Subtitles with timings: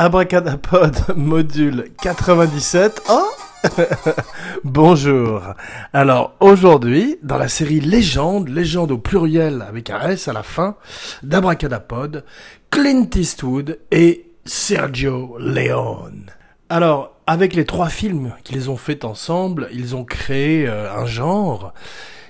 [0.00, 3.02] Abracadapod module 97.
[3.10, 3.20] Oh
[4.64, 5.42] Bonjour.
[5.92, 10.76] Alors aujourd'hui, dans la série Légende, légende au pluriel avec un S à la fin,
[11.22, 12.24] d'Abracadapod,
[12.70, 16.30] Clint Eastwood et Sergio Leone.
[16.70, 21.74] Alors, avec les trois films qu'ils ont fait ensemble, ils ont créé euh, un genre.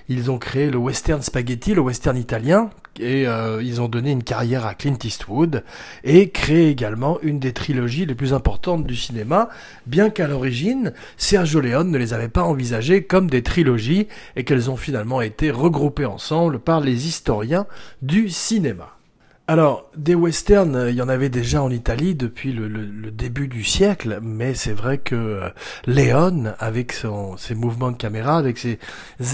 [0.09, 2.69] Ils ont créé le western spaghetti, le western italien,
[2.99, 5.63] et euh, ils ont donné une carrière à Clint Eastwood
[6.03, 9.49] et créé également une des trilogies les plus importantes du cinéma,
[9.85, 14.69] bien qu'à l'origine, Sergio Leone ne les avait pas envisagées comme des trilogies et qu'elles
[14.69, 17.65] ont finalement été regroupées ensemble par les historiens
[18.01, 19.00] du cinéma.
[19.47, 22.69] Alors, des westerns, euh, il y en avait déjà en Italie depuis le,
[23.11, 25.49] début du siècle, mais c'est vrai que euh,
[25.85, 26.95] Léon, avec
[27.37, 28.79] ses mouvements de caméra, avec ses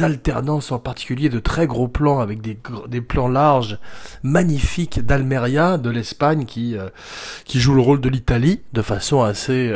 [0.02, 3.78] alternances en particulier de très gros plans, avec des, plans larges,
[4.24, 6.90] magnifiques d'Almeria, de l'Espagne, qui, euh,
[7.46, 9.76] qui joue le rôle de l'Italie de façon assez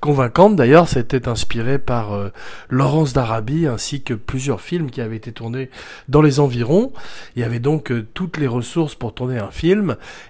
[0.00, 0.56] convaincante.
[0.56, 2.30] D'ailleurs, c'était inspiré par
[2.70, 5.70] Laurence d'Arabie, ainsi que plusieurs films qui avaient été tournés
[6.08, 6.92] dans les environs.
[7.36, 9.71] Il y avait donc toutes les ressources pour tourner un film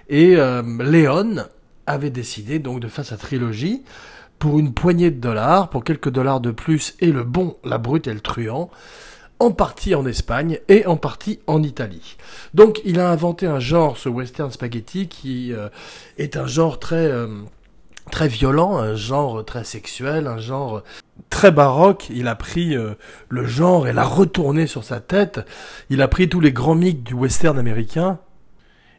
[0.09, 1.45] et euh, Léon
[1.85, 3.83] avait décidé donc de faire sa trilogie
[4.39, 8.07] pour une poignée de dollars, pour quelques dollars de plus, et le bon, la brute
[8.07, 8.69] et le truand,
[9.39, 12.17] en partie en Espagne et en partie en Italie.
[12.53, 15.69] Donc il a inventé un genre, ce western spaghetti, qui euh,
[16.17, 17.07] est un genre très...
[17.07, 17.27] Euh,
[18.11, 20.83] très violent, un genre très sexuel, un genre
[21.29, 22.07] très baroque.
[22.09, 22.75] Il a pris
[23.29, 25.39] le genre et l'a retourné sur sa tête.
[25.89, 28.19] Il a pris tous les grands mythes du western américain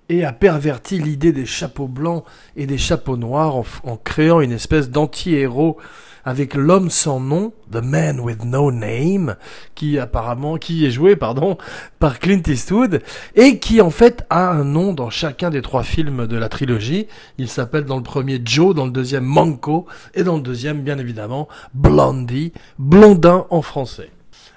[0.09, 2.25] et a perverti l'idée des chapeaux blancs
[2.57, 5.79] et des chapeaux noirs en, créant une espèce d'anti-héros
[6.25, 9.37] avec l'homme sans nom, The Man with No Name,
[9.75, 11.59] qui apparemment, qui est joué, pardon,
[11.99, 13.03] par Clint Eastwood,
[13.35, 17.09] et qui en fait a un nom dans chacun des trois films de la trilogie.
[17.37, 20.99] Il s'appelle dans le premier Joe, dans le deuxième Manco, et dans le deuxième, bien
[20.99, 24.11] évidemment, Blondie, Blondin en français.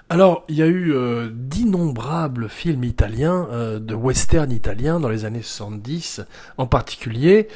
[0.10, 5.26] Alors, il y a eu euh, d'innombrables films italiens, euh, de western italiens dans les
[5.26, 6.22] années 70
[6.58, 7.50] en particulier.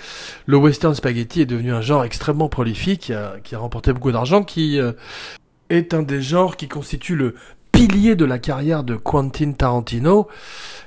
[0.48, 3.14] Le western spaghetti est devenu un genre extrêmement prolifique
[3.46, 4.92] qui a, remporté beaucoup d'argent, qui euh,
[5.70, 7.36] est un des genres qui constitue le
[7.88, 10.28] pilier de la carrière de Quentin Tarantino,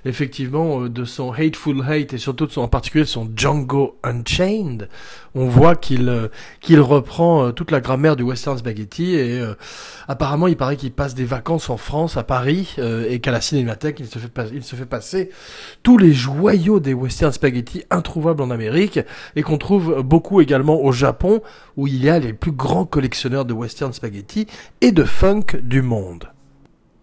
[0.05, 3.99] effectivement euh, de son Hateful Hate et surtout de son, en particulier de son Django
[4.05, 4.89] Unchained,
[5.35, 6.29] on voit qu'il euh,
[6.81, 9.43] reprend euh, toute la grammaire du western spaghetti et
[10.07, 13.99] apparemment il paraît qu'il passe des vacances en France à Paris et qu'à la cinémathèque
[13.99, 15.31] il se fait il se fait passer
[15.83, 19.01] tous les joyaux des western spaghetti introuvables en Amérique
[19.35, 21.43] et qu'on trouve beaucoup également au Japon
[21.77, 24.47] où il y a les plus grands collectionneurs de western spaghetti
[24.81, 26.34] et de funk du monde.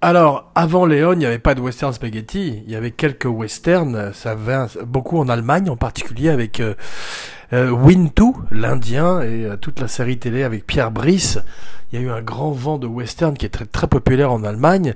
[0.04, 2.64] Alors, avant Léon, il n'y avait pas de western spaghetti.
[2.66, 4.12] Il y avait quelques westerns.
[4.14, 6.74] Ça vint beaucoup en Allemagne, en particulier avec euh,
[7.54, 7.78] euh
[8.50, 11.38] l'Indien, et euh, toute la série télé avec Pierre Brice.
[11.92, 14.44] Il y a eu un grand vent de western qui est très, très populaire en
[14.44, 14.96] Allemagne,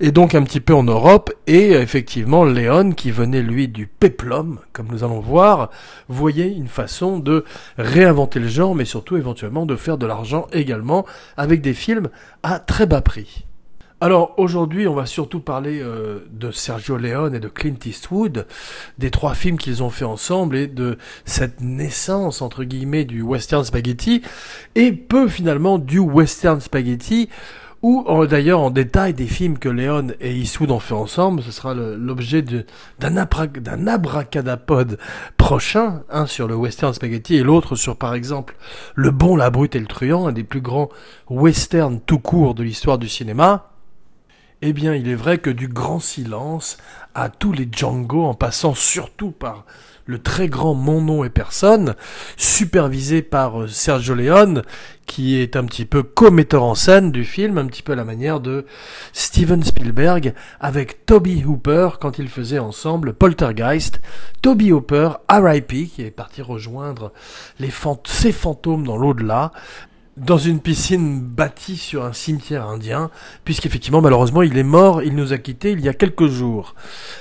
[0.00, 1.32] et donc un petit peu en Europe.
[1.46, 5.70] Et effectivement, Léon, qui venait lui du peplum, comme nous allons voir,
[6.10, 7.46] voyait une façon de
[7.78, 11.06] réinventer le genre, mais surtout éventuellement de faire de l'argent également
[11.38, 12.10] avec des films
[12.42, 13.46] à très bas prix.
[14.02, 18.48] Alors aujourd'hui, on va surtout parler euh, de Sergio Leone et de Clint Eastwood,
[18.98, 23.64] des trois films qu'ils ont fait ensemble et de cette naissance entre guillemets du western
[23.64, 24.20] spaghetti
[24.74, 27.28] et peu finalement du western spaghetti
[27.82, 31.40] ou d'ailleurs en détail des films que Leone et Eastwood ont fait ensemble.
[31.40, 32.42] Ce sera l'objet
[32.98, 34.98] d'un abracadapod
[35.36, 38.56] prochain, un sur le western spaghetti et l'autre sur par exemple
[38.96, 40.88] Le Bon, la Brute et le Truand, un des plus grands
[41.30, 43.68] westerns tout court de l'histoire du cinéma.
[44.64, 46.76] Eh bien, il est vrai que du grand silence
[47.16, 49.66] à tous les Django, en passant surtout par
[50.06, 51.96] le très grand Mon nom et personne,
[52.36, 54.62] supervisé par euh, Sergio Leone,
[55.04, 58.04] qui est un petit peu co-metteur en scène du film, un petit peu à la
[58.04, 58.64] manière de
[59.12, 64.00] Steven Spielberg avec Toby Hooper quand ils faisaient ensemble Poltergeist.
[64.42, 67.12] Toby Hooper, R.I.P., qui est parti rejoindre
[67.58, 67.72] les
[68.04, 69.50] ses fantômes dans l'au-delà,
[70.16, 73.10] dans une piscine bâtie sur un cimetière indien,
[73.44, 76.74] puisqu'effectivement, malheureusement, il est mort, il nous a quittés il y a quelques jours.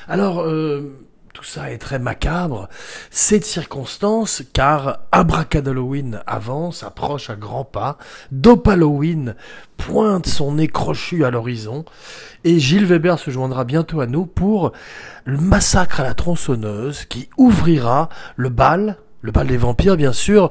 [0.07, 0.93] Alors, euh,
[1.33, 2.67] tout ça est très macabre.
[3.09, 7.97] C'est de circonstance, car Abracadalloween avance, approche à grands pas,
[8.31, 9.35] Dopaloween
[9.77, 11.85] pointe son nez crochu à l'horizon,
[12.43, 14.73] et Gilles Weber se joindra bientôt à nous pour
[15.25, 20.49] le massacre à la tronçonneuse qui ouvrira le bal le bal des vampires bien sûr,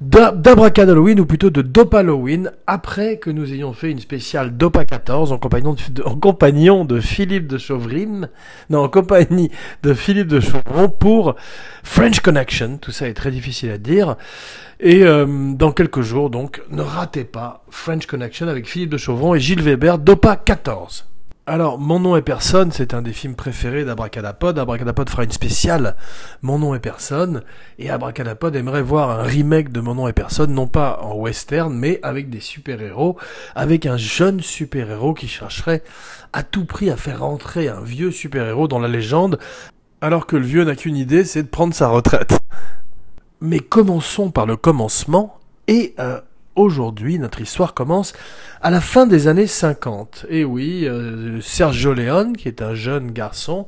[0.00, 4.84] d'Abracad Halloween, ou plutôt de Dopa Halloween, après que nous ayons fait une spéciale Dopa
[4.84, 8.28] 14 en compagnon de, Philippe de Chauvrin,
[8.68, 9.50] non, en compagnie
[9.82, 11.34] de Philippe de Chauvron pour
[11.82, 14.16] French Connection, tout ça est très difficile à dire,
[14.80, 19.34] et euh, dans quelques jours donc, ne ratez pas French Connection avec Philippe de Chauvron
[19.34, 21.06] et Gilles Weber, Dopa 14.
[21.48, 24.58] Alors, Mon nom est personne, c'est un des films préférés d'Abracadapod.
[24.58, 25.94] Abracadapod fera une spéciale
[26.42, 27.44] Mon nom est personne.
[27.78, 31.72] Et Abracadapod aimerait voir un remake de Mon nom est personne, non pas en western,
[31.72, 33.16] mais avec des super-héros,
[33.54, 35.84] avec un jeune super-héros qui chercherait
[36.32, 39.38] à tout prix à faire rentrer un vieux super-héros dans la légende,
[40.00, 42.40] alors que le vieux n'a qu'une idée, c'est de prendre sa retraite.
[43.40, 45.38] Mais commençons par le commencement,
[45.68, 46.20] et euh,
[46.56, 48.12] aujourd'hui, notre histoire commence
[48.60, 50.26] à la fin des années 50.
[50.28, 53.66] Et oui, euh, Sergio Leone, qui est un jeune garçon,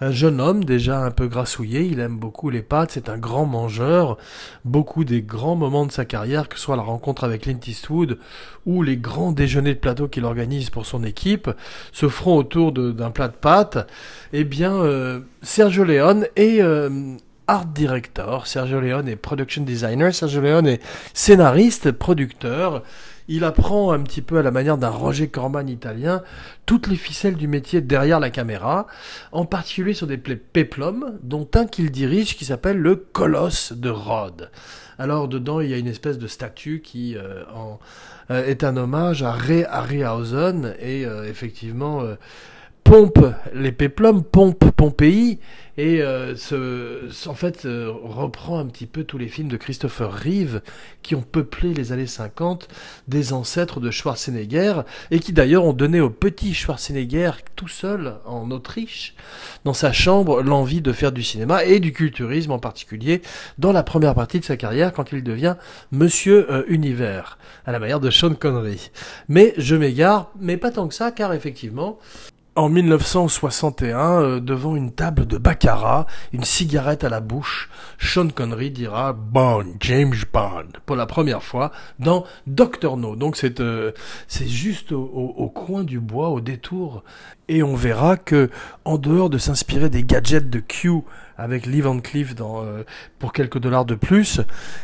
[0.00, 3.46] un jeune homme déjà un peu grassouillé, il aime beaucoup les pâtes, c'est un grand
[3.46, 4.16] mangeur.
[4.64, 8.18] Beaucoup des grands moments de sa carrière, que ce soit la rencontre avec Clint Eastwood
[8.64, 11.50] ou les grands déjeuners de plateau qu'il organise pour son équipe,
[11.90, 13.88] se feront autour d'un plat de pâtes.
[14.32, 17.16] Eh bien, Sergio Leone est euh,
[17.48, 20.82] art director, Sergio Leone est production designer, Sergio Leone est
[21.14, 22.84] scénariste, producteur.
[23.26, 26.22] Il apprend un petit peu à la manière d'un Roger Corman italien
[26.64, 28.86] toutes les ficelles du métier derrière la caméra,
[29.32, 34.50] en particulier sur des péplums, dont un qu'il dirige qui s'appelle le Colosse de Rhodes.
[34.98, 37.44] Alors dedans, il y a une espèce de statue qui euh,
[38.30, 42.02] euh, est un hommage à Ray Harryhausen et euh, effectivement
[42.88, 45.40] pompe les péplums, pompe Pompéi
[45.76, 46.34] et euh,
[47.26, 50.62] en fait euh, reprend un petit peu tous les films de Christopher Reeve
[51.02, 52.66] qui ont peuplé les années 50
[53.06, 54.80] des ancêtres de Schwarzenegger
[55.10, 59.14] et qui d'ailleurs ont donné au petit Schwarzenegger tout seul en Autriche
[59.64, 63.20] dans sa chambre l'envie de faire du cinéma et du culturisme en particulier
[63.58, 65.56] dans la première partie de sa carrière quand il devient
[65.92, 67.36] Monsieur euh, Univers
[67.66, 68.90] à la manière de Sean Connery.
[69.28, 71.98] Mais je m'égare, mais pas tant que ça car effectivement
[72.56, 78.70] en 1961, euh, devant une table de baccarat, une cigarette à la bouche, Sean Connery
[78.70, 83.14] dira Bond, James Bond, pour la première fois dans Doctor No.
[83.14, 83.92] Donc c'est euh,
[84.26, 87.04] c'est juste au, au, coin du bois, au détour,
[87.48, 88.50] et on verra que
[88.84, 91.02] en dehors de s'inspirer des gadgets de Q
[91.36, 92.82] avec Lee Van Cleef euh,
[93.18, 94.40] pour quelques dollars de plus,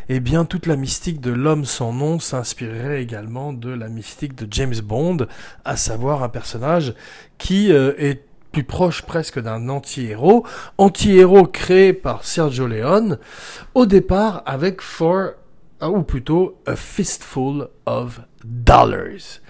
[0.08, 4.46] eh bien toute la mystique de l'homme sans nom s'inspirerait également de la mystique de
[4.50, 5.26] James Bond,
[5.64, 6.94] à savoir un personnage
[7.38, 8.22] qui euh, est
[8.52, 10.46] plus proche presque d'un anti-héros,
[10.78, 13.19] anti-héros créé par Sergio Leone,
[13.75, 15.32] au départ avec For,
[15.82, 19.40] ou plutôt A Fistful of Dollars.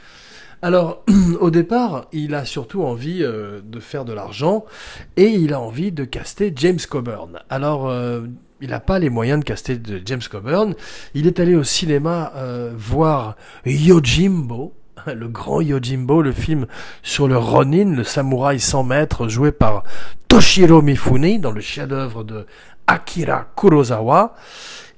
[0.64, 1.04] Alors,
[1.42, 4.64] au départ, il a surtout envie euh, de faire de l'argent
[5.18, 7.38] et il a envie de caster James Coburn.
[7.50, 8.22] Alors, euh,
[8.62, 10.74] il n'a pas les moyens de caster James Coburn.
[11.12, 14.72] Il est allé au cinéma euh, voir Yojimbo,
[15.06, 16.66] le grand Yojimbo, le film
[17.02, 19.84] sur le Ronin, le samouraï sans maître, joué par
[20.28, 22.46] Toshiro Mifune dans le chef-d'œuvre de
[22.86, 24.34] Akira Kurosawa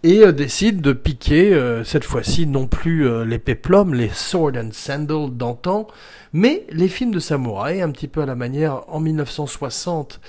[0.06, 4.52] et euh, décide de piquer, euh, cette fois-ci, non plus euh, les péplums, les sword
[4.56, 5.88] and sandal d'antan,
[6.32, 10.20] mais les films de samouraï, un petit peu à la manière en 1960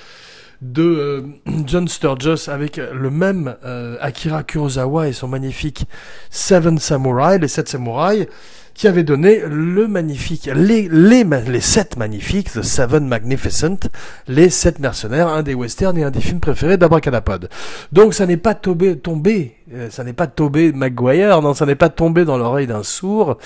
[0.64, 1.26] de
[1.68, 3.56] John Sturges avec le même
[4.02, 5.86] Akira Kurosawa et son magnifique
[6.32, 8.26] Seven Samurai, les sept samouraïs,
[8.74, 13.90] qui avait donné le magnifique, les, les, les sept magnifiques, The Seven Magnificent,
[14.28, 17.50] les sept mercenaires, un des westerns et un des films préférés d'Abracadapod.
[17.92, 19.57] Donc ça n'est pas tombé, tombé euh,
[19.90, 23.38] ça n'est pas tombé Maguire, non, ça n'est pas tombé dans l'oreille d'un sourd.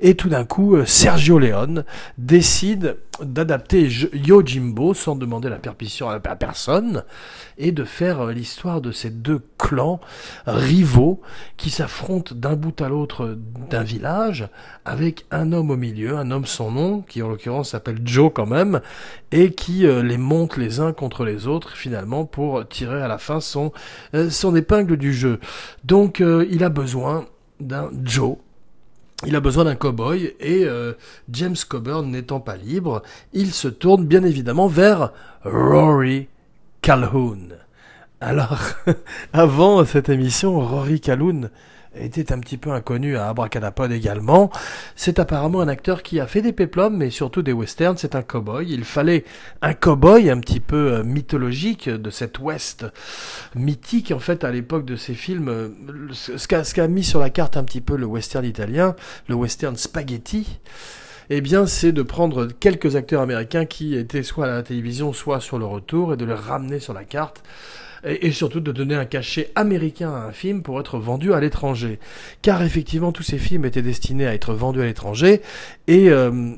[0.00, 1.84] Et tout d'un coup, euh, Sergio Leone
[2.16, 7.02] décide d'adapter Yojimbo sans demander la permission à personne
[7.58, 10.00] et de faire euh, l'histoire de ces deux clans
[10.46, 11.20] rivaux
[11.56, 13.36] qui s'affrontent d'un bout à l'autre
[13.70, 14.48] d'un village
[14.84, 18.46] avec un homme au milieu, un homme sans nom qui en l'occurrence s'appelle Joe quand
[18.46, 18.80] même
[19.32, 23.40] et qui les monte les uns contre les autres finalement pour tirer à la fin
[23.40, 23.72] son
[24.56, 25.40] épingle du jeu.
[25.84, 27.26] Donc euh, il a besoin
[27.60, 28.36] d'un Joe.
[29.26, 30.92] Il a besoin d'un cow-boy et euh,
[31.30, 35.12] James Coburn n'étant pas libre, il se tourne bien évidemment vers
[35.44, 36.28] Rory
[36.82, 37.56] Calhoun.
[38.20, 38.58] Alors,
[39.32, 41.50] avant cette émission, Rory Calhoun
[42.00, 44.50] était un petit peu inconnu à Abracadapod également.
[44.96, 47.96] C'est apparemment un acteur qui a fait des péplums, mais surtout des westerns.
[47.96, 48.66] C'est un cowboy.
[48.70, 49.24] Il fallait
[49.62, 52.86] un cowboy un petit peu euh, mythologique de cet ouest
[53.54, 55.48] mythique, en fait, à l'époque de ces films.
[55.48, 55.68] Euh,
[56.12, 58.94] ce qu'a mis sur la carte un petit peu le western italien,
[59.28, 60.58] le western spaghetti
[61.30, 65.40] eh bien, c'est de prendre quelques acteurs américains qui étaient soit à la télévision, soit
[65.40, 67.42] sur le retour, et de les ramener sur la carte
[68.04, 71.98] et, surtout de donner un cachet américain à un film pour être vendu à l'étranger.
[72.42, 75.42] Car effectivement, tous ces films étaient destinés à être vendus à l'étranger
[75.86, 76.52] et euh,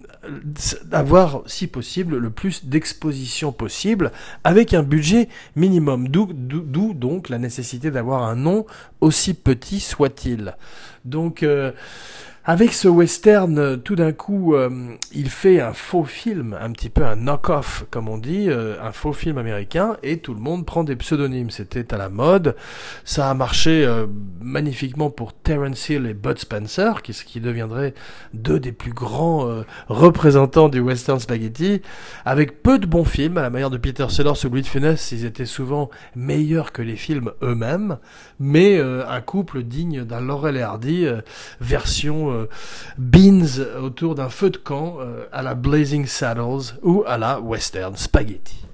[0.93, 4.13] avoir, si possible, le plus d'exposition possible
[4.45, 6.09] avec un budget minimum.
[6.09, 8.67] D'où donc la nécessité d'avoir un nom
[9.01, 10.57] aussi petit soit-il.
[11.05, 11.73] Donc euh,
[12.47, 14.71] avec ce western, euh, tout d'un coup, euh,
[15.13, 18.93] il fait un faux film, un petit peu un knock-off, comme on dit, euh, un
[18.93, 21.51] faux film américain, et tout le monde prend des pseudonymes.
[21.51, 22.57] C'était à la mode.
[23.05, 23.87] Ça a marché
[24.41, 27.95] magnifiquement pour Terence Hill et Bud Spencer, qui, deviendraient
[28.33, 31.83] deux des plus grands représentants du western spaghetti,
[32.25, 35.13] avec peu de bons films, à la manière de Peter Sellers ou Louis de Funès,
[35.13, 37.99] ils étaient souvent meilleurs que les films eux-mêmes,
[38.39, 41.07] mais un couple digne d'un Laurel et Hardy,
[41.61, 42.49] version euh,
[42.99, 47.97] beans autour d'un feu de camp euh, à la Blazing Saddles ou à la Western
[47.97, 48.65] Spaghetti.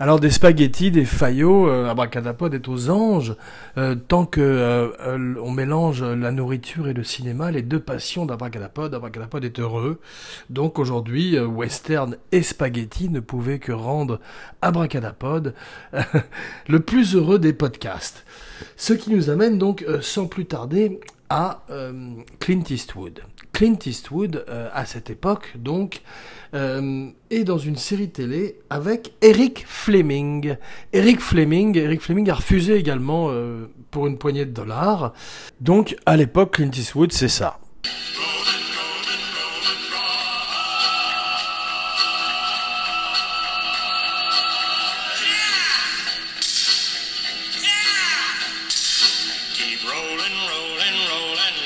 [0.00, 3.36] Alors des spaghettis, des faillots, euh, Abracadapod est aux anges,
[4.08, 4.92] tant que
[5.40, 10.00] on mélange la nourriture et le cinéma, les deux passions d'Abracadapod, Abracadapod est heureux.
[10.50, 14.18] Donc aujourd'hui, western et spaghetti ne pouvaient que rendre
[14.62, 15.54] Abracadapod
[16.68, 18.24] le plus heureux des podcasts.
[18.76, 20.98] Ce qui nous amène donc sans plus tarder
[21.28, 21.92] à euh,
[22.38, 23.20] Clint Eastwood.
[23.52, 26.02] Clint Eastwood, euh, à cette époque, donc,
[26.54, 30.56] euh, est dans une série télé avec Eric Fleming.
[30.92, 33.30] Eric Fleming, Eric Fleming a refusé également
[33.90, 35.12] pour une poignée de dollars.
[35.60, 37.58] Donc, à l'époque, Clint Eastwood, c'est ça.
[50.34, 51.56] rolling, rolling, rolling.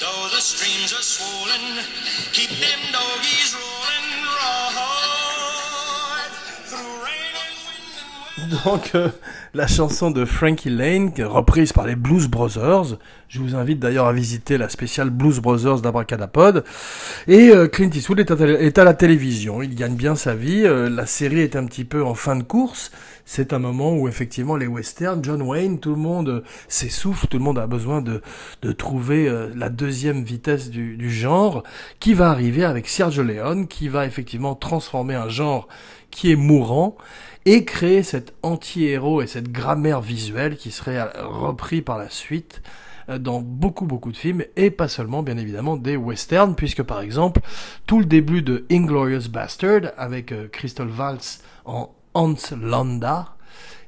[0.00, 1.84] Though the streams are swollen,
[2.32, 4.06] keep them doggies rolling,
[4.38, 4.90] rolling
[6.70, 7.94] Through rain and wind
[8.38, 8.64] and wind.
[8.64, 9.10] Donc, euh...
[9.52, 12.98] la chanson de Frankie Lane, reprise par les Blues Brothers.
[13.28, 16.64] Je vous invite d'ailleurs à visiter la spéciale Blues Brothers d'Abracadapod.
[17.26, 19.60] Et euh, Clint Eastwood est à, la télévision.
[19.60, 20.62] Il gagne bien sa vie.
[20.64, 22.92] Euh, la série est un petit peu en fin de course.
[23.24, 27.44] C'est un moment où effectivement les westerns, John Wayne, tout le monde s'essouffle, tout le
[27.44, 28.22] monde a besoin de,
[28.62, 31.62] de trouver la deuxième vitesse du, du genre,
[32.00, 35.68] qui va arriver avec Sergio Leone, qui va effectivement transformer un genre
[36.10, 36.96] qui est mourant
[37.46, 42.62] et créer cet anti-héros et cette grammaire visuelle qui serait repris par la suite
[43.08, 47.00] euh, dans beaucoup beaucoup de films et pas seulement bien évidemment des westerns puisque par
[47.00, 47.40] exemple
[47.86, 53.36] tout le début de Inglorious Bastard avec euh, Crystal Waltz en Hans Landa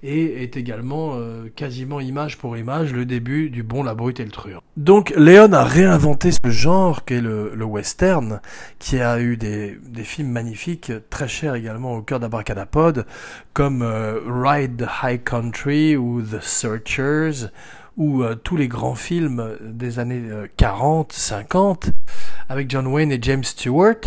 [0.03, 4.25] et est également euh, quasiment image pour image le début du bon, la brute et
[4.25, 4.61] le truand.
[4.77, 8.41] Donc Léon a réinventé ce genre qu'est le, le, western,
[8.79, 13.07] qui a eu des, des, films magnifiques, très chers également au cœur d'Abracadapod,
[13.53, 17.49] comme euh, Ride the High Country ou The Searchers,
[17.97, 20.23] ou euh, tous les grands films des années
[20.57, 21.91] 40, 50,
[22.49, 24.01] avec John Wayne et James Stewart.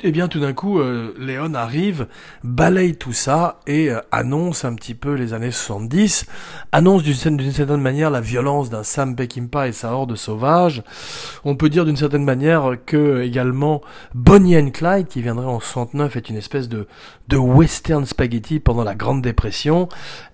[0.00, 2.06] Et eh bien tout d'un coup, euh, Léon arrive,
[2.44, 6.26] balaye tout ça et euh, annonce un petit peu les années 70,
[6.70, 10.84] annonce d'une certaine manière la violence d'un Sam Peckinpah et sa horde sauvage.
[11.44, 13.82] On peut dire d'une certaine manière que également
[14.14, 16.86] Bonnie and Clyde, qui viendrait en 69, est une espèce de,
[17.26, 19.88] de western spaghetti pendant la Grande Dépression.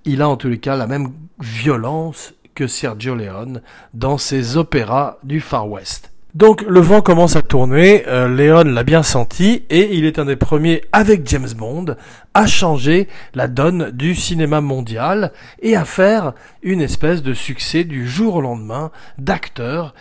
[0.05, 3.63] Il a en tous les cas la même violence que Sergio Leone
[3.95, 6.14] dans ses opéras du Far West.
[6.35, 10.25] Donc le vent commence à tourner, euh, Léon l'a bien senti et il est un
[10.25, 11.95] des premiers avec James Bond
[12.35, 18.09] à changer la donne du cinéma mondial et à faire une espèce de succès du
[18.09, 19.95] jour au lendemain d'acteurs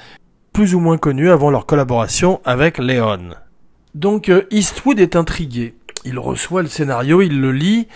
[0.54, 3.36] plus ou moins connus avant leur collaboration avec Léon.
[3.94, 5.75] Donc euh, Eastwood est intrigué.
[6.06, 7.88] Il reçoit le scénario, il le lit,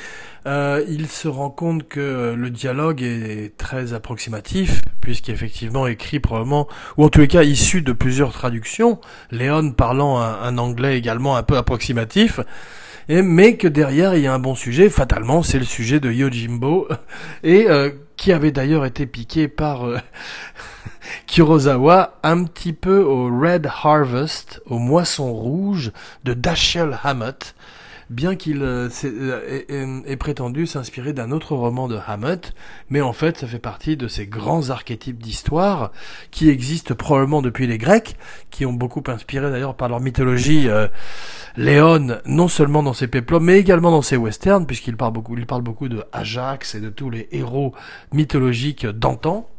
[0.47, 7.03] euh, il se rend compte que le dialogue est très approximatif, puisqu'effectivement écrit probablement, ou
[7.03, 11.57] en tous les cas issu de plusieurs traductions, Léon parlant un, anglais également un peu
[11.57, 12.39] approximatif,
[13.09, 16.87] mais que derrière il y a un bon sujet, fatalement c'est le sujet de Yojimbo,
[17.43, 19.97] et euh, qui avait d'ailleurs été piqué par euh,
[22.23, 25.91] un petit peu au Red Harvest, au Moisson Rouge
[26.23, 27.53] de Dashiell Hammett,
[28.09, 32.53] bien qu'il euh, euh, ait, prétendu s'inspirer d'un autre roman de Hammett,
[32.89, 35.91] mais en fait ça fait partie de ces grands archétypes d'histoire
[36.31, 38.15] qui existent probablement depuis les Grecs,
[38.49, 40.87] qui ont beaucoup inspiré d'ailleurs par leur mythologie euh,
[41.57, 45.45] Léon, non seulement dans ses péplums, mais également dans ses westerns, puisqu'il parle beaucoup, il
[45.45, 47.73] parle beaucoup de Ajax et de tous les héros
[48.13, 49.49] mythologiques d'antan.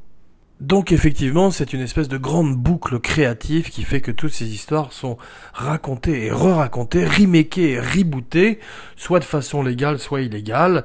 [0.60, 4.92] Donc effectivement, c'est une espèce de grande boucle créative qui fait que toutes ces histoires
[4.92, 5.16] sont
[5.52, 8.58] racontées et re-racontées, remakées et rebootées,
[8.96, 10.84] soit de façon légale, soit illégale.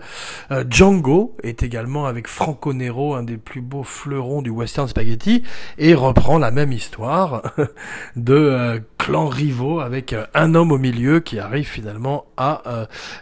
[0.51, 5.41] Euh, Django est également avec Franco Nero, un des plus beaux fleurons du western spaghetti,
[5.79, 7.41] et reprend la même histoire
[8.15, 12.61] de euh, clans rivaux avec euh, un homme au milieu qui arrive finalement à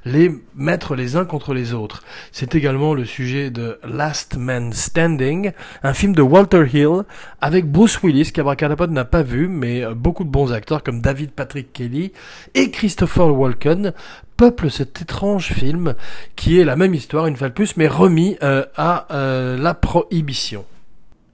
[0.05, 2.03] les mettre les uns contre les autres.
[2.31, 5.51] C'est également le sujet de Last Man Standing,
[5.83, 7.03] un film de Walter Hill
[7.41, 11.31] avec Bruce Willis qu'Abracadapod n'a pas vu, mais euh, beaucoup de bons acteurs comme David
[11.31, 12.11] Patrick Kelly
[12.53, 13.93] et Christopher Walken
[14.37, 15.95] peuplent cet étrange film
[16.35, 19.73] qui est la même histoire une fois de plus, mais remis euh, à euh, la
[19.73, 20.65] prohibition.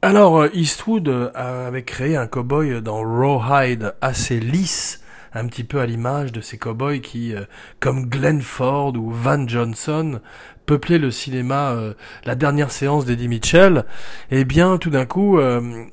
[0.02, 5.02] Alors Eastwood avait créé un cowboy dans Rawhide assez lisse
[5.34, 7.34] un petit peu à l'image de ces cowboys qui,
[7.80, 10.20] comme Glenn Ford ou Van Johnson,
[10.68, 11.94] peuplé le cinéma, euh,
[12.26, 13.86] la dernière séance d'Eddie Mitchell,
[14.30, 15.86] eh bien tout d'un coup, euh,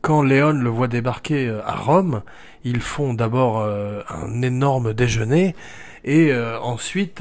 [0.00, 2.22] quand Léon le voit débarquer euh, à Rome,
[2.64, 5.56] ils font d'abord un énorme déjeuner,
[6.04, 7.20] et ensuite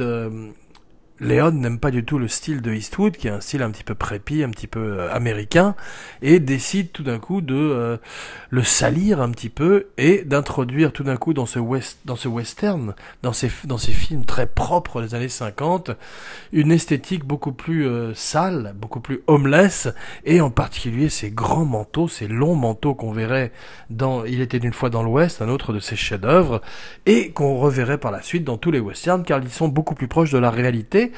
[1.21, 3.83] Léon n'aime pas du tout le style de Eastwood, qui est un style un petit
[3.83, 5.75] peu prépi, un petit peu euh, américain,
[6.23, 7.97] et décide tout d'un coup de euh,
[8.49, 12.27] le salir un petit peu et d'introduire tout d'un coup dans ce, west, dans ce
[12.27, 15.91] western, dans ces, dans ces films très propres des années 50,
[16.53, 19.89] une esthétique beaucoup plus euh, sale, beaucoup plus homeless,
[20.25, 23.51] et en particulier ces grands manteaux, ces longs manteaux qu'on verrait
[23.91, 26.63] dans Il était une fois dans l'Ouest, un autre de ses chefs-d'œuvre,
[27.05, 30.07] et qu'on reverrait par la suite dans tous les westerns, car ils sont beaucoup plus
[30.07, 31.10] proches de la réalité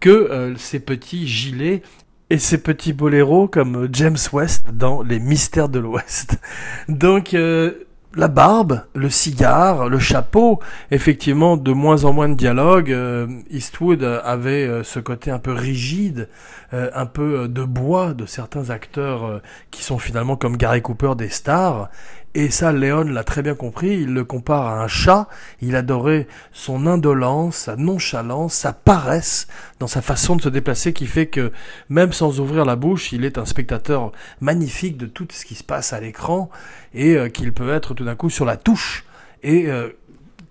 [0.00, 1.82] que euh, ces petits gilets
[2.30, 6.38] et ces petits boléros comme James West dans Les Mystères de l'Ouest.
[6.88, 10.58] Donc euh, la barbe, le cigare, le chapeau,
[10.90, 12.90] effectivement, de moins en moins de dialogue.
[12.90, 16.28] Euh, Eastwood avait ce côté un peu rigide,
[16.72, 21.88] un peu de bois de certains acteurs qui sont finalement comme Gary Cooper des stars.
[22.34, 25.28] Et ça, Léon l'a très bien compris, il le compare à un chat,
[25.60, 29.48] il adorait son indolence, sa nonchalance, sa paresse
[29.80, 31.50] dans sa façon de se déplacer qui fait que
[31.88, 35.64] même sans ouvrir la bouche, il est un spectateur magnifique de tout ce qui se
[35.64, 36.50] passe à l'écran
[36.94, 39.04] et euh, qu'il peut être tout d'un coup sur la touche
[39.42, 39.88] et euh,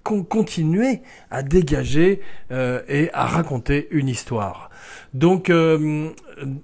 [0.03, 4.68] continuer à dégager euh, et à raconter une histoire.
[5.13, 5.51] Donc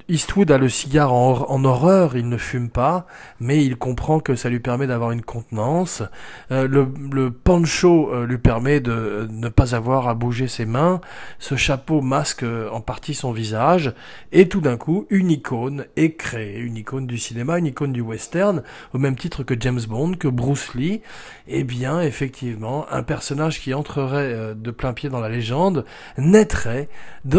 [0.08, 3.08] Eastwood a le cigare en, horreur, il ne fume pas,
[3.40, 6.04] mais il comprend que ça lui permet d'avoir une contenance.
[6.52, 11.02] Euh, le, poncho euh, lui permet de ne pas avoir à bouger ses mains.
[11.40, 13.94] Ce chapeau masque euh, en partie son visage.
[14.32, 16.60] Et tout d'un coup, une icône est créée.
[16.60, 20.28] Une icône du cinéma, une icône du western, au même titre que James Bond, que
[20.28, 21.02] Bruce Lee.
[21.48, 25.86] Eh bien, effectivement, un personnage qui entrerait de plein pied dans la légende
[26.18, 26.90] naîtrait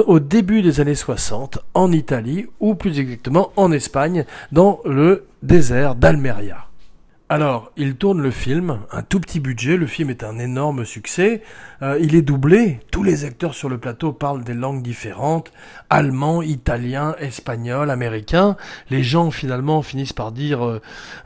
[0.07, 5.95] au début des années 60 en Italie ou plus exactement en Espagne, dans le désert
[5.95, 6.66] d'Almeria.
[7.29, 11.43] Alors, il tourne le film, un tout petit budget, le film est un énorme succès,
[11.83, 15.51] euh, il est doublé, tous les acteurs sur le plateau parlent des langues différentes,
[15.91, 18.57] allemand, italien, espagnol, américain,
[18.91, 20.81] les gens finalement finissent par dire, euh,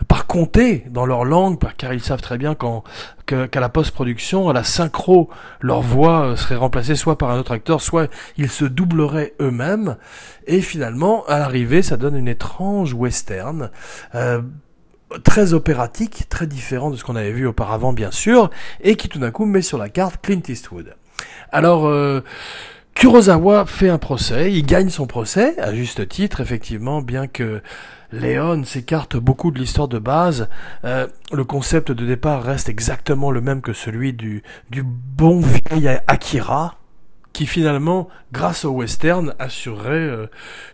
[0.09, 4.65] par compter dans leur langue, car ils savent très bien qu'à la post-production, à la
[4.65, 5.29] synchro,
[5.61, 9.99] leur voix euh, serait remplacée soit par un autre acteur, soit ils se doubleraient eux-mêmes,
[10.47, 13.71] et finalement, à l'arrivée, ça donne une étrange western,
[15.25, 19.19] très opératique, très différent de ce qu'on avait vu auparavant bien sûr, et qui tout
[19.19, 20.95] d'un coup met sur la carte Clint Eastwood.
[21.53, 22.23] Alors, euh,
[22.95, 27.63] Kurosawa fait un procès, il gagne son procès, à juste titre effectivement, bien que
[28.13, 30.49] Léon s'écarte beaucoup de l'histoire de base,
[30.85, 36.01] euh, le concept de départ reste exactement le même que celui du, du bon vieil
[36.09, 36.80] Akira,
[37.33, 40.27] qui finalement, grâce au western, assurerait euh,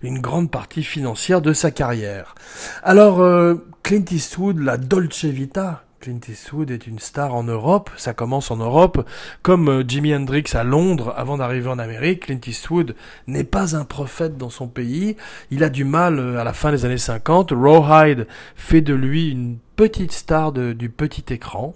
[0.03, 2.35] une grande partie financière de sa carrière.
[2.83, 8.15] Alors, euh, Clint Eastwood, la Dolce Vita, Clint Eastwood est une star en Europe, ça
[8.15, 9.07] commence en Europe,
[9.43, 12.95] comme euh, Jimi Hendrix à Londres avant d'arriver en Amérique, Clint Eastwood
[13.27, 15.17] n'est pas un prophète dans son pays,
[15.51, 19.59] il a du mal à la fin des années 50, Rawhide fait de lui une
[19.77, 21.75] petite star du petit écran,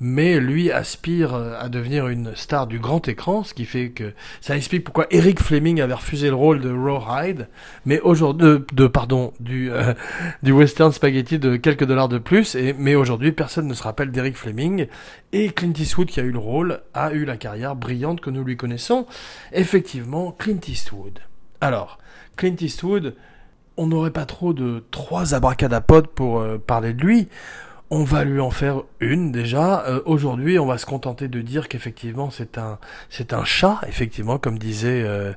[0.00, 4.12] mais lui aspire euh, à devenir une star du grand écran, ce qui fait que
[4.40, 7.48] ça explique pourquoi Eric Fleming avait refusé le rôle de Rawhide,
[7.84, 9.94] mais aujourd'hui de, pardon du euh,
[10.42, 14.10] du western spaghetti de quelques dollars de plus, et mais aujourd'hui personne ne se rappelle
[14.10, 14.86] d'Eric Fleming
[15.32, 18.44] et Clint Eastwood qui a eu le rôle a eu la carrière brillante que nous
[18.44, 19.06] lui connaissons.
[19.52, 21.20] Effectivement, Clint Eastwood.
[21.60, 21.98] Alors,
[22.36, 23.14] Clint Eastwood,
[23.76, 27.28] on n'aurait pas trop de trois abracadapodes pour euh, parler de lui
[27.90, 29.84] on va lui en faire une déjà.
[29.86, 33.80] Euh, aujourd'hui, on va se contenter de dire qu'effectivement c'est un c'est un chat.
[33.88, 35.32] Effectivement, comme disait euh,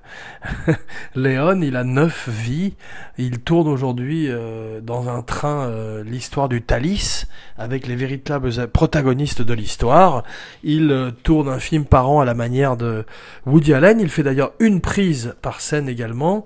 [1.16, 2.74] Léon, il a neuf vies.
[3.18, 5.72] Il tourne aujourd'hui euh, dans un train
[6.04, 7.26] l'histoire du Thalys
[7.58, 10.24] avec les véritables protagonistes de l'histoire.
[10.64, 13.06] Il tourne un film par an à la manière de
[13.46, 14.00] Woody Allen.
[14.00, 16.44] Il fait d'ailleurs une prise par scène également.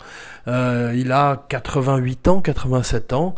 [0.47, 3.35] il a 88 ans, 87 ans.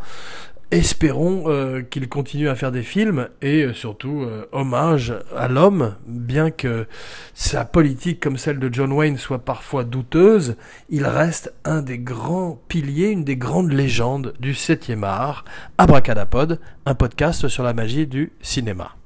[0.69, 5.95] Espérons euh, qu'il continue à faire des films et euh, surtout euh, hommage à l'homme,
[6.05, 6.87] bien que
[7.33, 10.57] sa politique comme celle de John Wayne soit parfois douteuse,
[10.89, 15.45] il reste un des grands piliers, une des grandes légendes du 7e art,
[15.77, 18.97] Abracadapod, un podcast sur la magie du cinéma.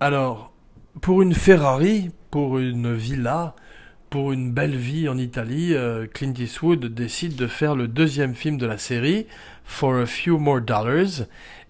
[0.00, 0.52] Alors,
[1.00, 3.54] pour une Ferrari, pour une villa,
[4.10, 5.74] pour une belle vie en Italie,
[6.12, 9.26] Clint Eastwood décide de faire le deuxième film de la série,
[9.64, 11.26] for a few more dollars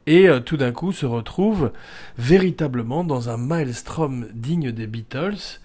[0.06, 1.72] et euh, tout d'un coup se retrouve
[2.18, 5.60] véritablement dans un maelstrom digne des Beatles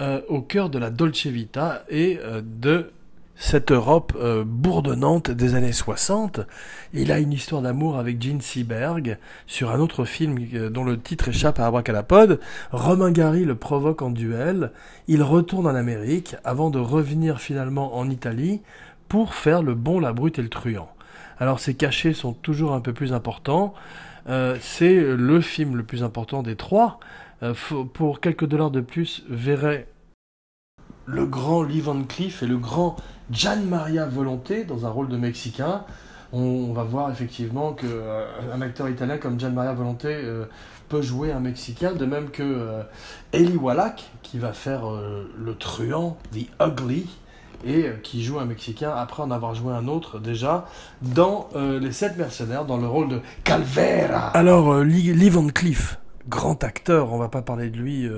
[0.00, 2.90] euh, au cœur de la Dolce Vita et euh, de
[3.42, 4.12] cette Europe
[4.44, 6.40] bourdonnante des années 60.
[6.92, 11.28] Il a une histoire d'amour avec Gene Seberg sur un autre film dont le titre
[11.28, 12.38] échappe à Abracadapod.
[12.70, 14.72] Romain Gary le provoque en duel.
[15.08, 18.60] Il retourne en Amérique avant de revenir finalement en Italie
[19.08, 20.90] pour faire le bon, la brute et le truand.
[21.38, 23.72] Alors ces cachets sont toujours un peu plus importants.
[24.28, 27.00] Euh, c'est le film le plus important des trois.
[27.42, 27.54] Euh,
[27.94, 29.86] pour quelques dollars de plus, verrait
[31.10, 32.96] le grand Lee Van Cleef et le grand
[33.30, 35.84] Gian Maria Volonté dans un rôle de Mexicain.
[36.32, 40.16] On, va voir effectivement qu'un euh, acteur italien comme Gian Maria Volonté
[40.88, 42.82] peut jouer un Mexicain, de même que
[43.32, 47.06] Eli Wallach qui va faire le truand, The Ugly,
[47.64, 50.66] et euh, qui joue un Mexicain après en avoir joué un autre déjà
[51.02, 54.28] dans euh, Les Sept Mercenaires, dans le rôle de Calvera.
[54.28, 58.08] Alors, euh, Lee, Van Cleef, grand acteur, on va pas parler de lui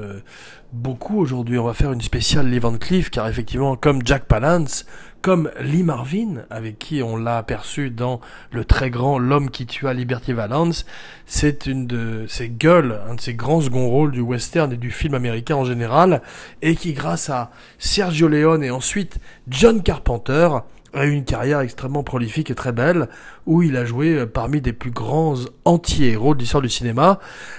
[0.73, 4.87] beaucoup aujourd'hui, on va faire une spéciale Lee Van Cleef, car effectivement, comme Jack Palance,
[5.21, 9.95] comme Lee Marvin, avec qui on l'a aperçu dans le très grand L'homme qui tua
[9.95, 10.85] Liberty Valance,
[11.27, 14.91] c'est une de ses gueules, un de ses grands second rôles du western et du
[14.91, 16.23] film américain en général,
[16.63, 20.49] et qui grâce à Sergio Leone et ensuite John Carpenter,
[20.93, 23.09] a eu une carrière extrêmement prolifique et très belle,
[23.47, 27.19] où il a joué euh, parmi des plus grands anti-héros de l'histoire du cinéma.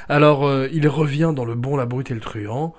[0.10, 2.74] Alors, euh, il revient dans Le Bon, la Brute et le Truand.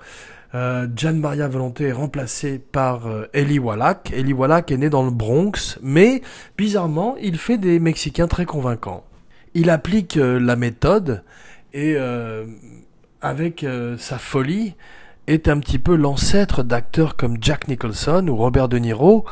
[0.55, 4.11] Euh, Maria Volonté est remplacé par euh, Eli Wallach.
[4.13, 6.21] Eli Wallach est né dans le Bronx, mais
[6.57, 9.03] bizarrement, il fait des Mexicains très convaincants.
[9.53, 11.23] Il applique euh, la méthode
[11.73, 11.97] et
[13.21, 13.65] avec
[13.97, 14.75] sa folie
[15.27, 19.25] est un petit peu l'ancêtre d'acteurs comme Jack Nicholson ou Robert De Niro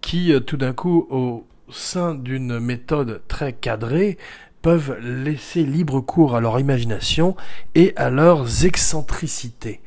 [0.00, 4.18] qui tout d'un coup au sein d'une méthode très cadrée
[4.62, 7.36] peuvent laisser libre cours à leur imagination
[7.74, 9.80] et à leurs excentricités.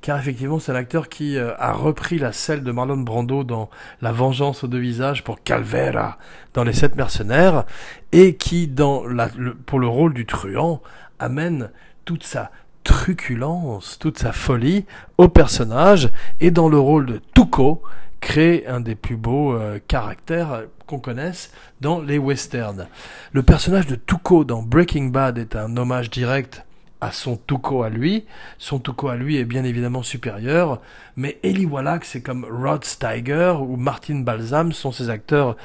[0.00, 3.68] Car effectivement c'est l'acteur qui euh, a repris la selle de Marlon Brando dans
[4.00, 6.16] La Vengeance aux deux visages pour Calvera
[6.54, 7.64] dans Les Sept Mercenaires,
[8.12, 9.28] et qui dans la,
[9.66, 10.80] pour le rôle du truand
[11.18, 11.70] amène
[12.06, 12.50] toute sa
[12.82, 14.86] truculence, toute sa folie
[15.18, 16.08] au personnage,
[16.40, 17.82] et dans le rôle de Tuco,
[18.20, 22.86] crée un des plus beaux euh, caractères qu'on connaisse dans les westerns.
[23.32, 26.64] Le personnage de Tuco dans Breaking Bad est un hommage direct
[27.00, 28.26] à son Tuco à lui.
[28.58, 30.80] Son Tuco à lui est bien évidemment supérieur,
[31.16, 35.56] mais Eli Wallach, c'est comme Rod Steiger ou Martin Balsam sont ces acteurs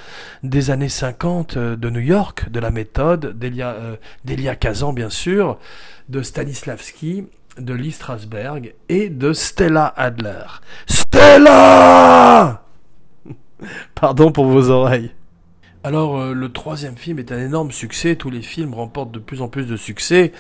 [0.43, 5.57] des années 50 euh, de New York, de la méthode, d'Elia, euh, Kazan bien sûr,
[6.09, 7.25] de Stanislavski,
[7.57, 10.45] de Lee Strasberg et de Stella Adler.
[10.87, 12.61] Stella
[13.95, 15.11] Pardon pour vos oreilles.
[15.85, 19.43] Alors euh, le troisième film est un énorme succès, tous les films remportent de plus
[19.43, 20.31] en plus de succès,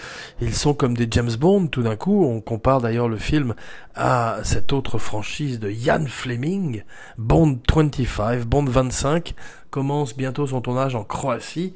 [0.41, 3.53] ils sont comme des James Bond tout d'un coup, on compare d'ailleurs le film
[3.93, 6.81] à cette autre franchise de Ian Fleming,
[7.19, 9.35] Bond 25, Bond 25,
[9.75, 11.73] commence bientôt son tournage en Croatie,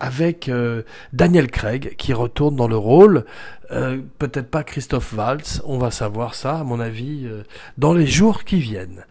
[0.00, 0.82] avec euh,
[1.14, 3.24] Daniel Craig qui retourne dans le rôle,
[3.70, 7.26] euh, peut-être pas Christophe Waltz, on va savoir ça à mon avis
[7.78, 9.06] dans les jours qui viennent.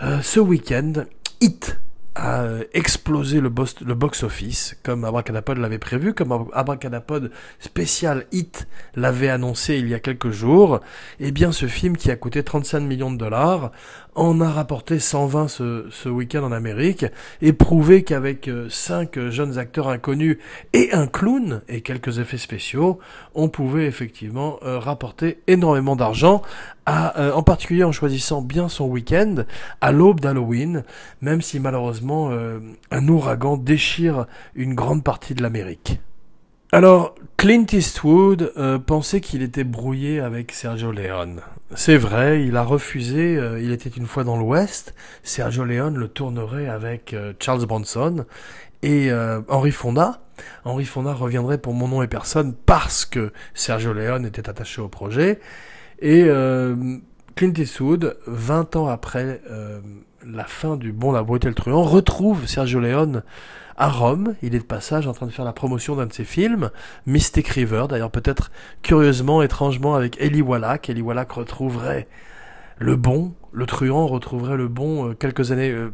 [0.00, 1.04] ce week-end,
[1.40, 1.78] Hit
[2.16, 3.52] a euh, explosé le,
[3.84, 10.00] le box-office, comme Abracadapod l'avait prévu, comme Abracadapod spécial hit l'avait annoncé il y a
[10.00, 10.80] quelques jours,
[11.20, 13.70] eh bien ce film qui a coûté 35 millions de dollars
[14.14, 17.04] en a rapporté 120 ce, ce week-end en Amérique,
[17.42, 20.38] et prouvé qu'avec 5 euh, jeunes acteurs inconnus
[20.72, 22.98] et un clown, et quelques effets spéciaux,
[23.34, 26.40] on pouvait effectivement euh, rapporter énormément d'argent,
[26.88, 29.44] en particulier en choisissant bien son week-end,
[29.80, 30.84] à l'aube d'Halloween,
[31.20, 36.00] même si malheureusement euh, un ouragan déchire une grande partie de l'Amérique.
[36.72, 41.40] Alors, Clint Eastwood euh, pensait qu'il était brouillé avec Sergio Leone.
[41.74, 46.08] C'est vrai, il a refusé, euh, il était une fois dans l'Ouest, Sergio Leone le
[46.08, 48.24] tournerait avec Charles Bronson
[48.82, 49.10] et
[49.48, 50.20] Henry Fonda.
[50.64, 54.88] Henry Fonda reviendrait pour Mon nom et personne parce que Sergio Leone était attaché au
[54.88, 55.40] projet.
[56.00, 56.28] Et
[57.34, 59.40] Clint Eastwood, 20 ans après
[60.32, 63.22] la fin du Bon, la brute et le truand, retrouve Sergio Leone
[63.76, 64.34] à Rome.
[64.42, 66.70] Il est de passage en train de faire la promotion d'un de ses films,
[67.06, 68.50] Mystic River, d'ailleurs peut-être
[68.82, 70.88] curieusement, étrangement avec Eli Wallach.
[70.88, 72.08] Eli Wallach retrouverait
[72.78, 75.92] le bon, le truand retrouverait le bon euh, quelques années, euh,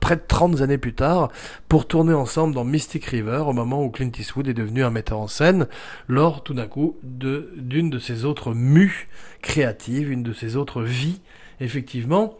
[0.00, 1.30] près de 30 années plus tard,
[1.68, 5.20] pour tourner ensemble dans Mystic River, au moment où Clint Eastwood est devenu un metteur
[5.20, 5.68] en scène,
[6.08, 9.08] lors tout d'un coup d'une de, de ses autres mues
[9.40, 11.20] créatives, une de ses autres vies,
[11.60, 12.36] effectivement.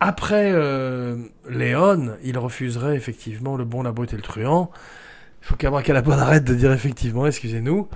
[0.00, 1.16] Après euh,
[1.48, 4.70] Léon, il refuserait effectivement le bon, la brute et le truand.
[5.42, 7.88] Il faut qu'Abracadabra arrête de dire effectivement, excusez-nous.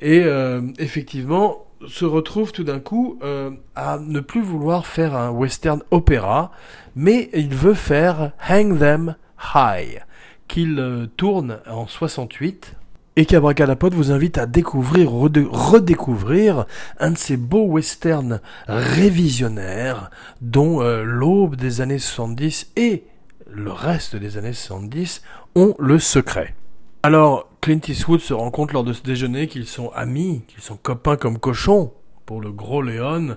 [0.00, 5.30] Et euh, effectivement, se retrouve tout d'un coup euh, à ne plus vouloir faire un
[5.30, 6.50] western opéra,
[6.96, 9.16] mais il veut faire Hang Them
[9.54, 10.02] High,
[10.48, 12.74] qu'il euh, tourne en 68
[13.18, 16.66] et qu'Abracadapod vous invite à découvrir, redécouvrir
[17.00, 23.02] un de ces beaux westerns révisionnaires dont euh, l'aube des années 70 et
[23.50, 25.22] le reste des années 70
[25.56, 26.54] ont le secret.
[27.02, 30.76] Alors, Clint Eastwood se rend compte lors de ce déjeuner qu'ils sont amis, qu'ils sont
[30.76, 31.92] copains comme cochons
[32.24, 33.36] pour le gros Léon,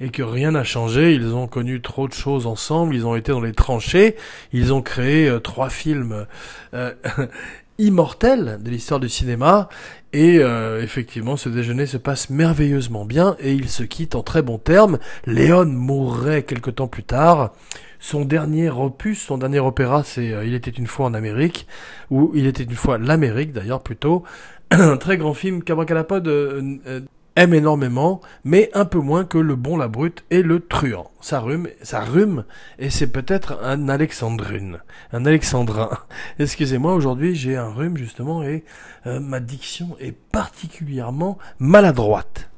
[0.00, 1.12] et que rien n'a changé.
[1.12, 4.16] Ils ont connu trop de choses ensemble, ils ont été dans les tranchées,
[4.54, 6.26] ils ont créé euh, trois films
[6.72, 6.94] euh,
[7.78, 9.68] immortel de l'histoire du cinéma.
[10.12, 14.42] Et euh, effectivement, ce déjeuner se passe merveilleusement bien et ils se quittent en très
[14.42, 14.98] bons termes.
[15.26, 17.52] Léon mourrait quelque temps plus tard.
[18.00, 21.66] Son dernier opus, son dernier opéra, c'est euh, Il était une fois en Amérique,
[22.10, 24.22] ou Il était une fois l'Amérique d'ailleurs plutôt.
[24.70, 27.00] Un très grand film qu'Abracadapod euh,
[27.38, 31.08] aime énormément, mais un peu moins que le bon, la brute et le truand.
[31.20, 32.44] Ça rhume, ça rhume,
[32.80, 34.80] et c'est peut-être un alexandrine,
[35.12, 35.90] un alexandrin.
[36.40, 38.64] Excusez-moi, aujourd'hui j'ai un rhume justement, et
[39.06, 42.50] euh, ma diction est particulièrement maladroite.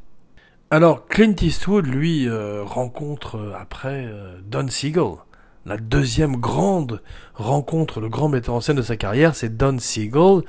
[0.71, 4.09] Alors Clint Eastwood, lui, euh, rencontre euh, après
[4.47, 5.13] Don Siegel.
[5.67, 7.03] La deuxième grande
[7.35, 10.41] rencontre, le grand metteur en scène de sa carrière, c'est Don Siegel,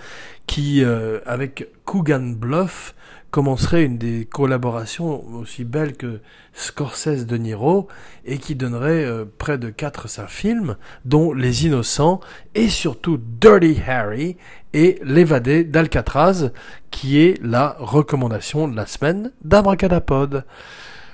[0.48, 0.86] qui,
[1.26, 2.96] avec Coogan Bluff,
[3.32, 6.20] commencerait une des collaborations aussi belles que
[6.54, 7.88] Scorsese de Niro
[8.26, 12.20] et qui donnerait euh, près de 4-5 films, dont Les Innocents
[12.56, 14.38] et surtout Dirty Harry
[14.74, 16.52] et L'évadé d'Alcatraz,
[16.91, 20.46] qui est la recommandation de la semaine d'Abracadapod.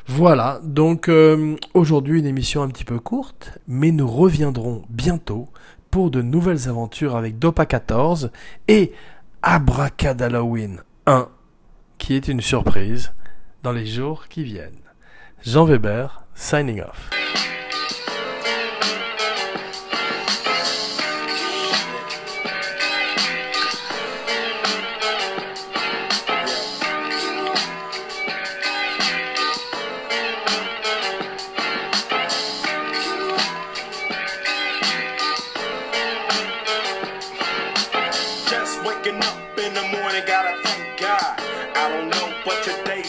[0.08, 5.50] Voilà, donc euh, aujourd'hui une émission un petit peu courte, mais nous reviendrons bientôt
[5.92, 8.32] pour de nouvelles aventures avec Dopa 14
[8.68, 8.94] et
[9.44, 11.28] Abracadalloween 1
[11.98, 13.14] qui est une surprise
[13.64, 14.82] dans les jours qui viennent.
[15.44, 17.10] Jean Weber, signing off.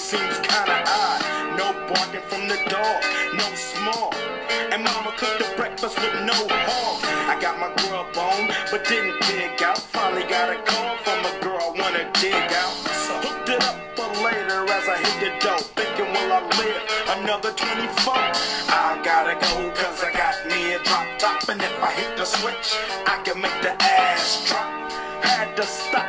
[0.09, 1.21] seems kinda odd.
[1.61, 3.01] No barking from the dog,
[3.37, 4.15] no small.
[4.73, 6.97] And mama cooked the breakfast with no harm.
[7.29, 9.77] I got my grub on, but didn't dig out.
[9.77, 12.77] Finally got a call from a girl I wanna dig out.
[13.05, 15.65] So hooked it up for later as I hit the dough.
[15.77, 16.83] Thinking, will I live
[17.19, 18.15] another 24?
[18.17, 21.47] I gotta go, cause I got me a drop top.
[21.51, 22.69] And if I hit the switch,
[23.07, 24.73] I can make the ass drop.
[25.21, 26.09] Had to stop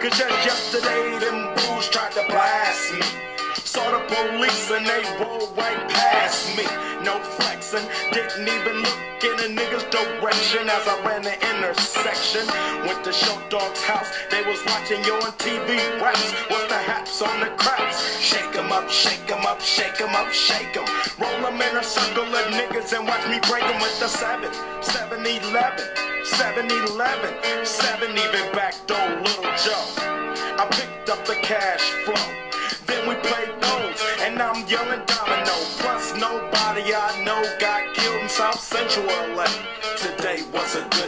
[0.00, 3.02] Cause just yesterday, them bulls tried to blast me.
[3.64, 6.62] Saw the police and they rolled right past me.
[7.02, 7.82] No flexing,
[8.12, 12.46] didn't even look in a nigga's direction as I ran the intersection.
[12.86, 16.30] Went to Show Dog's house, they was watching you on TV raps.
[16.48, 17.98] with the hats on the craps?
[18.20, 20.86] Shake 'em up, shake 'em up, shake 'em up, shake 'em.
[21.18, 24.52] Roll 'em in a circle of niggas and watch me break 'em with the 7,
[24.80, 26.17] 7 11.
[26.36, 29.86] 7 11, 7 even back door, little Joe.
[30.60, 32.28] I picked up the cash flow.
[32.86, 35.56] Then we played those, and I'm yelling domino.
[35.80, 39.46] Plus, nobody I know got killed in South Central LA.
[39.96, 41.07] Today was a good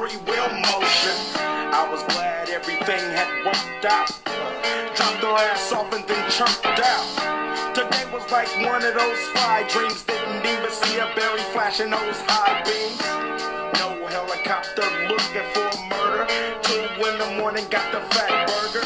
[2.61, 4.07] everything had worked out.
[4.95, 7.73] Dropped her ass off and then chirped out.
[7.73, 10.03] Today was like one of those fly dreams.
[10.03, 13.01] Didn't even see a berry flashing those high beams.
[13.81, 16.27] No helicopter looking for murder.
[16.61, 18.85] Two in the morning, got the fat burger.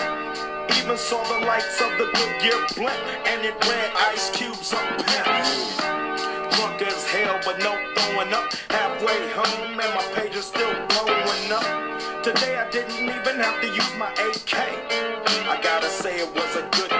[0.80, 4.88] Even saw the lights of the Goodyear blimp, and it ran ice cubes up.
[6.56, 8.54] Drunk as hell, but no throwing up.
[8.70, 11.95] Halfway home, and my page is still blowing up.
[12.26, 14.58] Today I didn't even have to use my AK.
[15.48, 16.95] I gotta say it was a good